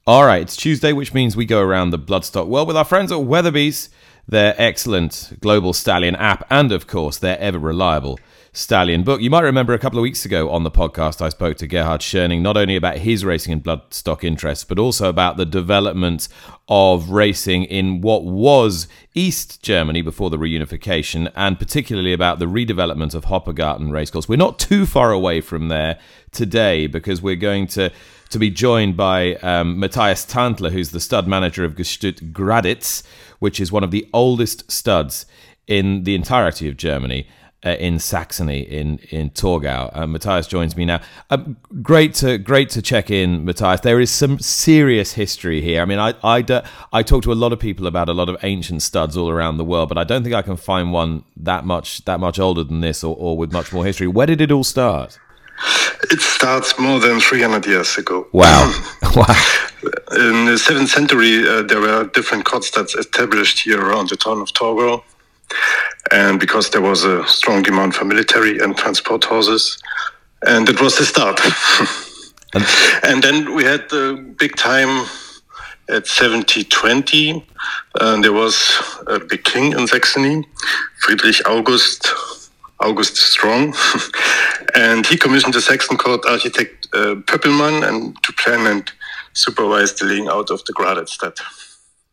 [0.10, 3.12] All right, it's Tuesday, which means we go around the bloodstock world with our friends
[3.12, 3.90] at Weatherbys,
[4.28, 8.20] their excellent global stallion app, and of course, their ever reliable
[8.52, 9.22] stallion book.
[9.22, 12.02] You might remember a couple of weeks ago on the podcast, I spoke to Gerhard
[12.02, 16.28] Schoening not only about his racing and bloodstock interests, but also about the development
[16.68, 23.14] of racing in what was East Germany before the reunification, and particularly about the redevelopment
[23.14, 24.28] of Hoppegarten Racecourse.
[24.28, 26.00] We're not too far away from there
[26.32, 27.92] today because we're going to
[28.30, 33.04] to be joined by um, Matthias Tandler, who's the stud manager of Gestüt Graditz,
[33.40, 35.26] which is one of the oldest studs
[35.68, 37.28] in the entirety of Germany.
[37.66, 41.02] Uh, in Saxony, in in Torgau, uh, Matthias joins me now.
[41.30, 41.40] Uh,
[41.82, 43.82] great to great to check in, Matthias.
[43.82, 45.82] There is some serious history here.
[45.82, 46.64] I mean, I I,
[46.94, 49.58] I talk to a lot of people about a lot of ancient studs all around
[49.58, 52.64] the world, but I don't think I can find one that much that much older
[52.64, 54.08] than this or, or with much more history.
[54.08, 55.20] Where did it all start?
[56.12, 58.28] It starts more than 300 years ago.
[58.32, 58.72] Wow.
[59.16, 59.36] wow.
[60.12, 64.50] In the 7th century, uh, there were different courtstads established here around the town of
[64.50, 65.04] Torgau.
[66.12, 69.82] And because there was a strong demand for military and transport horses,
[70.46, 71.40] and it was the start.
[72.54, 72.66] and,
[73.04, 75.06] and then we had the big time
[75.90, 77.46] at 1720.
[78.00, 80.48] And there was a big king in Saxony,
[81.00, 82.08] Friedrich August
[82.80, 83.76] August Strong,
[84.76, 88.92] and he commissioned the Saxon court architect uh, Pöppelmann and to plan and
[89.34, 91.40] supervise the laying out of the Graditstadt.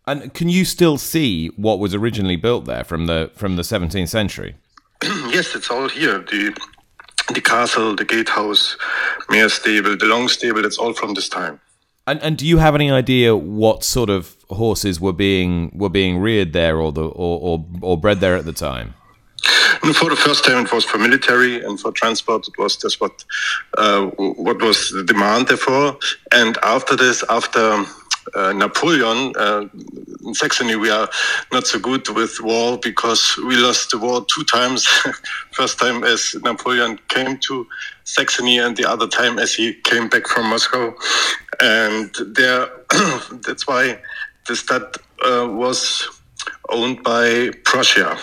[0.07, 4.09] And can you still see what was originally built there from the from the 17th
[4.09, 4.55] century?
[5.03, 6.19] yes, it's all here.
[6.19, 6.57] The
[7.35, 8.77] the castle, the gatehouse,
[9.29, 10.65] Mayor stable, the long stable.
[10.65, 11.61] It's all from this time.
[12.07, 16.19] And and do you have any idea what sort of horses were being were being
[16.19, 18.95] reared there, or the or or, or bred there at the time?
[19.83, 22.49] And for the first time, it was for military and for transport.
[22.49, 23.25] It was just what
[23.79, 25.99] uh, what was the demand therefore.
[26.33, 27.85] And after this, after
[28.35, 29.67] uh, Napoleon, uh,
[30.27, 31.09] in Saxony, we are
[31.53, 34.87] not so good with war because we lost the war two times.
[35.53, 37.67] First time as Napoleon came to
[38.05, 40.95] Saxony, and the other time as he came back from Moscow.
[41.61, 42.69] And there,
[43.47, 44.01] that's why
[44.49, 46.09] the stud uh, was
[46.71, 48.19] owned by Prussia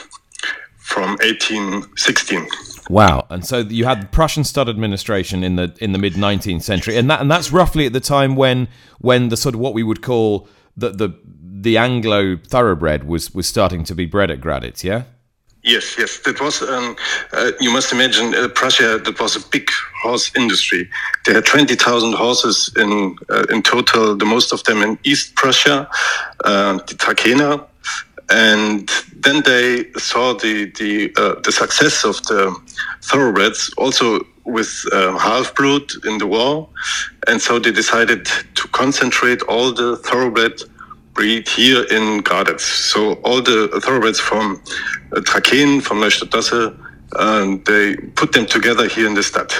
[0.93, 2.47] from 1816.
[2.89, 3.25] Wow!
[3.29, 6.97] And so you had the Prussian stud administration in the in the mid 19th century,
[6.97, 8.67] and that and that's roughly at the time when
[8.99, 11.10] when the sort of what we would call the the
[11.62, 15.03] the Anglo thoroughbred was was starting to be bred at Graditz, yeah.
[15.63, 16.62] Yes, yes, that was.
[16.62, 16.97] Um,
[17.32, 18.99] uh, you must imagine uh, Prussia.
[18.99, 19.69] That was a big
[20.01, 20.89] horse industry.
[21.25, 24.17] They had twenty thousand horses in uh, in total.
[24.17, 25.88] The most of them in East Prussia,
[26.43, 27.65] uh, the Trakehner,
[28.29, 32.55] and then they saw the the uh, the success of the
[33.01, 36.67] thoroughbreds also with uh, half blood in the war,
[37.27, 40.62] and so they decided to concentrate all the thoroughbred
[41.13, 42.62] breed here in Graditz.
[42.62, 44.62] So all the thoroughbreds from
[45.15, 45.21] uh,
[45.81, 46.33] from Neustadt
[47.15, 49.53] and they put them together here in the stud.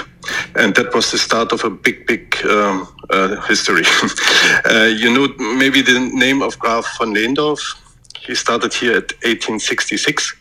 [0.56, 3.84] And that was the start of a big, big um, uh, history.
[4.64, 7.83] uh, you know maybe the name of Graf von Lehndorff
[8.26, 10.34] he started here at 1866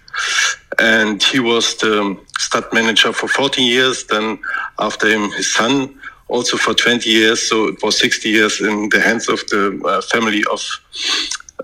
[0.80, 4.06] and he was the stud manager for 14 years.
[4.06, 4.40] Then
[4.80, 7.48] after him, his son also for 20 years.
[7.50, 10.62] So it was 60 years in the hands of the uh, family of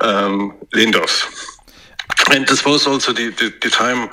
[0.02, 1.46] um, Lehndorff.
[2.32, 4.10] And this was also the, the, the time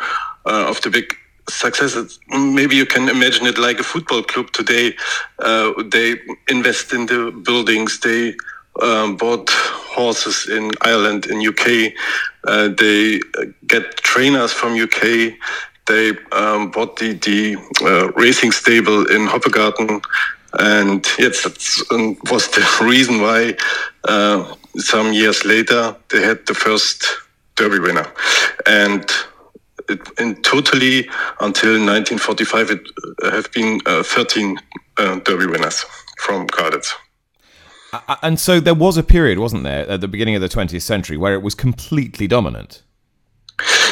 [0.47, 1.14] uh, of the big
[1.49, 2.19] success.
[2.29, 4.95] Maybe you can imagine it like a football club today.
[5.38, 6.16] Uh, they
[6.49, 8.01] invest in the buildings.
[8.01, 8.35] They
[8.83, 11.93] um, bought horses in Ireland, in UK.
[12.47, 13.21] Uh, they
[13.67, 15.35] get trainers from UK.
[15.87, 20.03] They um, bought the, the uh, racing stable in Hoppegarten.
[20.59, 23.57] And yes, that um, was the reason why
[24.09, 27.07] uh, some years later they had the first
[27.57, 28.07] Derby winner.
[28.67, 29.11] And
[29.89, 31.09] it, in totally
[31.41, 32.81] until 1945, it
[33.23, 34.59] uh, have been uh, 13
[34.99, 35.85] uh, Derby winners
[36.19, 36.93] from Graditz.
[38.22, 41.16] And so there was a period, wasn't there, at the beginning of the 20th century
[41.16, 42.83] where it was completely dominant?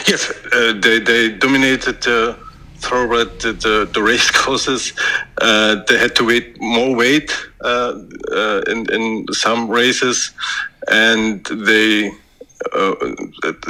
[0.07, 2.35] Yes, uh, they, they dominated uh,
[2.77, 4.93] thoroughbred the, the, the race courses.
[5.41, 7.99] Uh, they had to wait more weight uh,
[8.33, 10.33] uh, in, in some races,
[10.91, 12.11] and they
[12.73, 12.95] uh,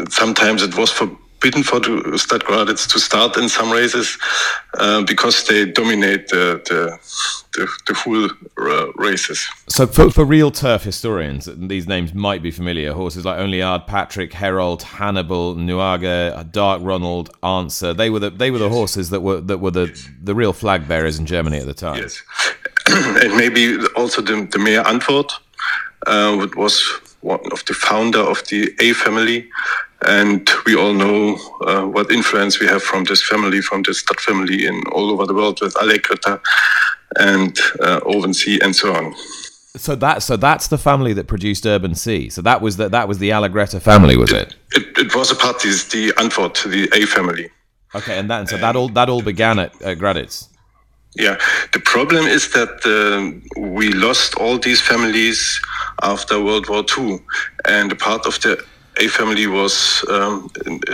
[0.08, 1.10] sometimes it was for
[1.44, 4.16] forbidden for the Stud Graditz to start in some races
[4.78, 6.98] uh, because they dominate the, the,
[7.52, 9.46] the, the full uh, races.
[9.68, 12.94] So, for, for real turf historians, these names might be familiar.
[12.94, 17.92] Horses like Only Ard, Patrick, Herald, Hannibal, Nuage, Dark Ronald, Answer.
[17.92, 19.86] They were the they were the horses that were that were the
[20.22, 21.98] the real flag bearers in Germany at the time.
[21.98, 22.22] Yes,
[22.86, 25.32] and maybe also the the Mayor Antwort,
[26.06, 29.48] uh, was one of the founder of the A family,
[30.06, 34.20] and we all know uh, what influence we have from this family, from this stud
[34.20, 36.40] family in all over the world with Allegretta
[37.18, 39.14] and uh, Urban Sea and so on.
[39.76, 42.28] So that so that's the family that produced Urban Sea.
[42.28, 44.54] So that was the, that was the Allegretta family, was it?
[44.72, 45.64] It, it, it was a part.
[45.64, 47.50] Is the Antwort, the A family.
[47.94, 50.48] Okay, and that so that all that all began at, at Graditz.
[51.16, 51.38] Yeah,
[51.72, 55.60] the problem is that uh, we lost all these families
[56.02, 57.20] after World War II,
[57.64, 58.64] and a part of the
[58.96, 60.50] a family was um,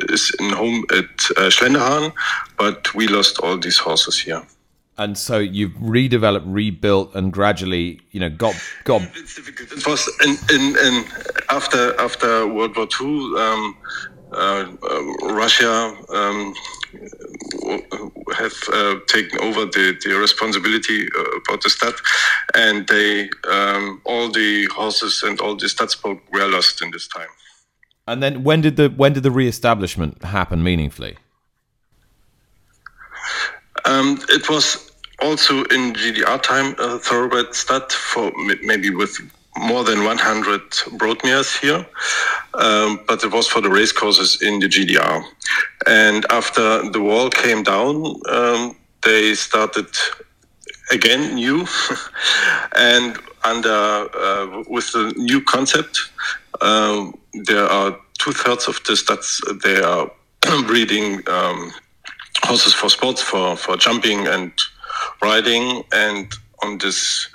[0.09, 2.13] is in home at uh, Schlenderhan,
[2.57, 4.43] but we lost all these horses here.
[4.97, 8.55] And so you've redeveloped, rebuilt, and gradually, you know, got
[8.85, 9.03] got.
[9.15, 9.73] It's difficult.
[9.73, 11.05] It was in, in, in
[11.49, 13.09] after after World War II.
[13.39, 13.77] Um,
[14.33, 15.03] uh, uh,
[15.35, 16.55] Russia um,
[18.37, 21.95] have uh, taken over the, the responsibility uh, about the stud,
[22.55, 27.29] and they um, all the horses and all the studsport were lost in this time.
[28.07, 31.17] And then when did the when did the re-establishment happen meaningfully?
[33.85, 34.91] Um, it was
[35.23, 39.19] also in GDR time a thoroughbred stud for maybe with
[39.59, 40.61] more than 100
[40.97, 41.85] broodmares here,
[42.55, 45.25] um, but it was for the race courses in the GDR.
[45.87, 49.89] And after the wall came down, um, they started
[50.93, 51.67] again new
[52.77, 56.11] and under uh, with the new concept
[56.61, 60.11] um, there are two thirds of the studs they are
[60.67, 61.73] breeding um,
[62.43, 64.53] horses for sports, for for jumping and
[65.23, 66.33] riding, and
[66.63, 67.29] on this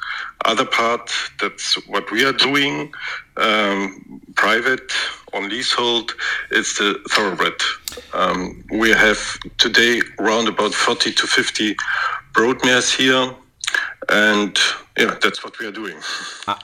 [0.45, 2.93] other part, that's what we are doing,
[3.37, 4.91] um, private
[5.33, 6.13] on leasehold.
[6.51, 7.59] It's the thoroughbred.
[8.13, 11.75] Um, we have today around about 40 to 50
[12.33, 13.33] broodmares here,
[14.09, 14.57] and
[14.97, 15.97] yeah, that's what we are doing.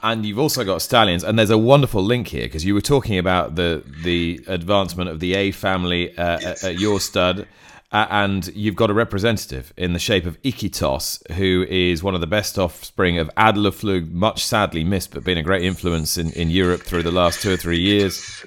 [0.04, 3.18] And you've also got stallions, and there's a wonderful link here because you were talking
[3.18, 6.64] about the the advancement of the A family uh, yes.
[6.64, 7.48] at, at, your stud.
[7.92, 12.22] Uh, and you've got a representative in the shape of Iquitos, who is one of
[12.22, 16.50] the best offspring of Adlerflug, much sadly missed, but been a great influence in, in
[16.50, 18.46] Europe through the last two or three years.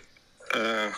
[0.54, 0.90] Uh,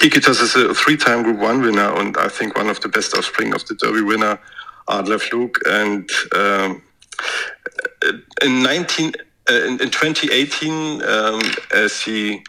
[0.00, 3.66] is a three-time Group One winner, and I think one of the best offspring of
[3.66, 4.38] the Derby winner,
[4.88, 6.82] Adlerflug, and um,
[8.42, 9.12] in 19
[9.50, 11.40] uh, in, in, 2018, um,
[11.74, 12.44] as he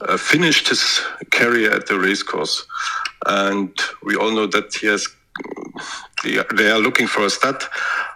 [0.00, 1.00] uh, finished his
[1.32, 2.64] career at the racecourse,
[3.26, 3.70] and
[4.02, 5.06] we all know that he has.
[6.24, 7.62] They are looking for a stud.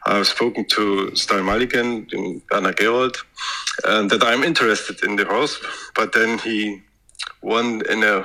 [0.07, 3.17] I've spoken to Stall Mulligan in Anna Gerold,
[3.85, 5.59] and that I'm interested in the horse.
[5.95, 6.83] But then he
[7.43, 8.25] won in a,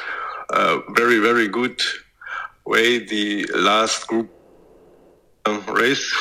[0.50, 1.80] a very very good
[2.66, 4.30] way the last group
[5.68, 6.12] race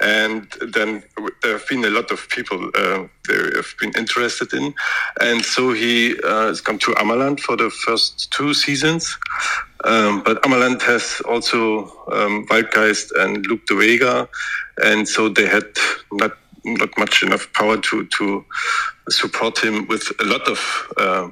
[0.00, 1.02] and then
[1.42, 4.74] there have been a lot of people uh, they have been interested in,
[5.20, 9.16] and so he uh, has come to Ammerland for the first two seasons.
[9.84, 14.28] Um, but Ammerland has also um, Waldgeist and Lope de Vega,
[14.82, 15.66] and so they had
[16.12, 16.32] not
[16.64, 18.44] not much enough power to to
[19.08, 21.28] support him with a lot of uh,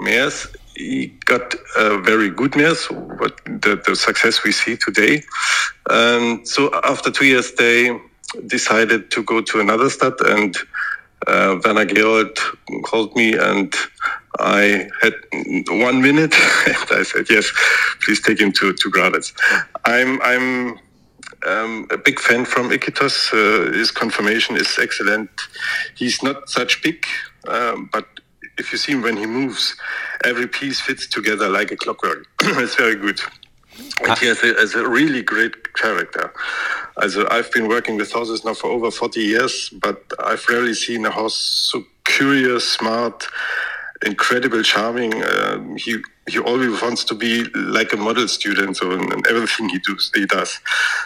[0.00, 0.46] mares.
[0.74, 5.22] He got uh, very good mares, what the, the success we see today.
[5.88, 7.98] And so after two years, they
[8.46, 10.56] decided to go to another stud and
[11.26, 12.38] uh, Werner Gerold
[12.84, 13.74] called me and
[14.38, 15.14] I had
[15.68, 16.34] one minute
[16.66, 17.52] and I said, yes,
[18.02, 19.32] please take him to, to Graditz.
[19.84, 20.78] I'm, I'm
[21.46, 23.32] um, a big fan from Iquitos.
[23.32, 25.30] Uh, his confirmation is excellent.
[25.94, 27.04] He's not such big,
[27.48, 28.06] um, but
[28.60, 29.74] if you see him when he moves,
[30.24, 32.26] every piece fits together like a clockwork.
[32.42, 33.20] it's very good.
[34.06, 36.32] And he has a, has a really great character.
[37.02, 41.06] Also, I've been working with horses now for over 40 years, but I've rarely seen
[41.06, 43.26] a horse so curious, smart,
[44.04, 45.14] incredible, charming.
[45.22, 45.96] Uh, he
[46.28, 50.10] he always wants to be like a model student, so in, in everything he does,
[50.14, 50.60] he does.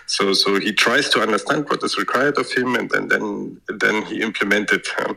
[0.06, 4.02] So so he tries to understand what is required of him, and then then then
[4.06, 4.86] he implement it.
[5.00, 5.16] Um,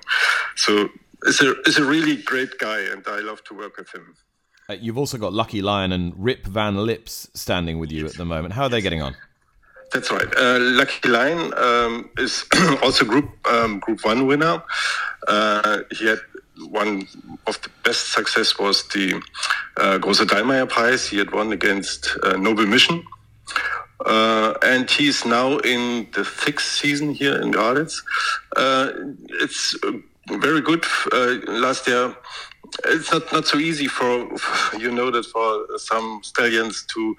[0.56, 0.90] so
[1.24, 4.16] it's a it's a really great guy, and I love to work with him.
[4.70, 8.26] Uh, you've also got Lucky Lion and Rip Van Lips standing with you at the
[8.26, 8.54] moment.
[8.54, 9.16] How are they getting on?
[9.94, 10.28] That's right.
[10.36, 12.46] Uh, Lucky Lion um, is
[12.84, 14.62] also group um, Group One winner.
[15.28, 16.20] Uh, he had
[16.70, 17.08] one
[17.46, 19.22] of the best success was the
[19.78, 21.08] uh, Große Dallmayr Prize.
[21.08, 23.04] He had won against uh, Noble Mission.
[24.06, 28.04] Uh, and he's now in the sixth season here in Graditz.
[28.56, 28.92] Uh,
[29.42, 29.76] it's
[30.30, 30.86] very good.
[31.14, 32.16] Uh, last year,
[32.86, 34.28] it's not, not so easy for,
[34.80, 37.16] you know that for some stallions to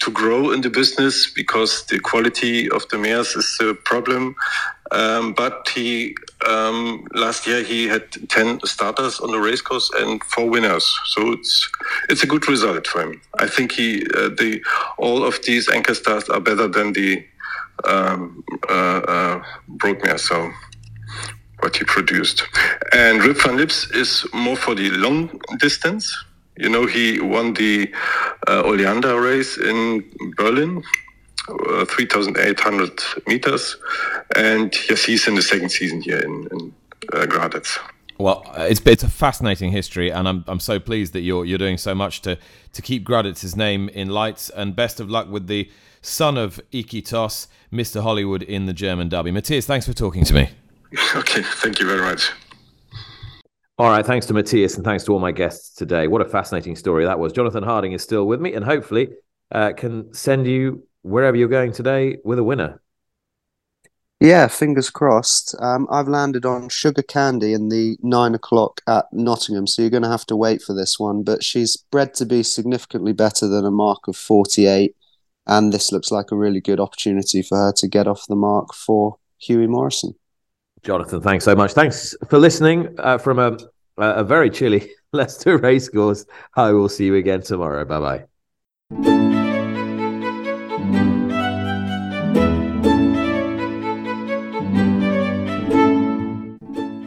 [0.00, 4.36] to grow in the business because the quality of the mares is a problem.
[4.92, 10.48] Um, but he um, last year he had ten starters on the racecourse and four
[10.50, 11.70] winners, so it's
[12.08, 13.20] it's a good result for him.
[13.38, 14.62] I think he uh, the
[14.98, 17.24] all of these anchor stars are better than the
[17.84, 20.18] um, uh, uh.
[20.18, 20.52] So
[21.60, 22.44] what he produced,
[22.92, 26.14] and Rip van Lips is more for the long distance.
[26.58, 27.92] You know, he won the
[28.48, 30.04] uh, Oleander race in
[30.36, 30.82] Berlin,
[31.48, 33.76] uh, 3,800 meters.
[34.34, 36.74] And yes, he's in the second season here in, in
[37.12, 37.78] uh, Graditz.
[38.18, 41.76] Well, it's it's a fascinating history, and I'm I'm so pleased that you're you're doing
[41.76, 42.38] so much to
[42.72, 44.48] to keep Graditz's name in lights.
[44.48, 48.02] And best of luck with the son of Iquitos, Mr.
[48.02, 49.32] Hollywood in the German Derby.
[49.32, 50.48] Matthias, thanks for talking to me.
[51.16, 52.30] Okay, thank you very much.
[53.78, 56.06] All right, thanks to Matthias and thanks to all my guests today.
[56.06, 57.32] What a fascinating story that was.
[57.32, 59.10] Jonathan Harding is still with me and hopefully
[59.52, 62.80] uh, can send you wherever you're going today with a winner.
[64.18, 65.54] Yeah, fingers crossed.
[65.60, 70.04] Um, I've landed on Sugar Candy in the nine o'clock at Nottingham, so you're going
[70.04, 71.22] to have to wait for this one.
[71.22, 74.96] But she's bred to be significantly better than a mark of 48,
[75.46, 78.72] and this looks like a really good opportunity for her to get off the mark
[78.72, 80.14] for Hughie Morrison.
[80.86, 81.72] Jonathan, thanks so much.
[81.72, 83.58] Thanks for listening uh, from a,
[83.98, 86.24] a very chilly Leicester racecourse.
[86.54, 87.84] I will see you again tomorrow.
[87.84, 88.24] Bye bye.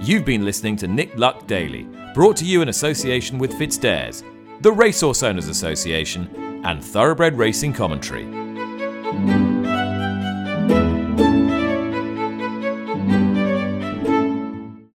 [0.04, 4.24] You've been listening to Nick Luck Daily, brought to you in association with FitzDares,
[4.62, 8.26] the Racehorse Owners Association, and Thoroughbred Racing Commentary.